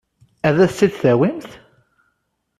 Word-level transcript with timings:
Ad 0.47 0.57
as-tt-id-tawimt? 0.65 1.51